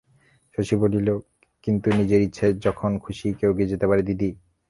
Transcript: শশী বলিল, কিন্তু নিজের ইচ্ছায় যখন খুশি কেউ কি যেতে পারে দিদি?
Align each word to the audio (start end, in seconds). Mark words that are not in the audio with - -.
শশী 0.55 0.75
বলিল, 0.75 1.07
কিন্তু 1.63 1.87
নিজের 1.99 2.21
ইচ্ছায় 2.21 2.53
যখন 2.65 2.91
খুশি 3.05 3.27
কেউ 3.39 3.51
কি 3.57 3.63
যেতে 3.71 3.85
পারে 3.89 4.01
দিদি? 4.09 4.29